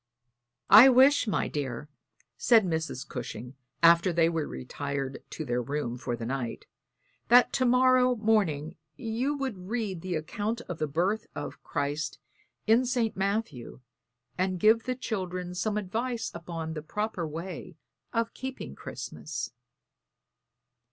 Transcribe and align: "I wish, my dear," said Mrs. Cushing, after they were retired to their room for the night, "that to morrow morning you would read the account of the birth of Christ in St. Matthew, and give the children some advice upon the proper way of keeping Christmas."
"I 0.71 0.89
wish, 0.89 1.27
my 1.27 1.47
dear," 1.47 1.87
said 2.35 2.65
Mrs. 2.65 3.07
Cushing, 3.07 3.53
after 3.83 4.11
they 4.11 4.29
were 4.29 4.47
retired 4.47 5.21
to 5.29 5.45
their 5.45 5.61
room 5.61 5.95
for 5.95 6.15
the 6.15 6.25
night, 6.25 6.65
"that 7.27 7.53
to 7.53 7.65
morrow 7.65 8.15
morning 8.15 8.77
you 8.95 9.37
would 9.37 9.67
read 9.69 10.01
the 10.01 10.15
account 10.15 10.61
of 10.61 10.79
the 10.79 10.87
birth 10.87 11.27
of 11.35 11.61
Christ 11.61 12.17
in 12.65 12.83
St. 12.83 13.15
Matthew, 13.15 13.81
and 14.39 14.59
give 14.59 14.85
the 14.85 14.95
children 14.95 15.53
some 15.53 15.77
advice 15.77 16.31
upon 16.33 16.73
the 16.73 16.81
proper 16.81 17.27
way 17.27 17.75
of 18.11 18.33
keeping 18.33 18.73
Christmas." 18.73 19.51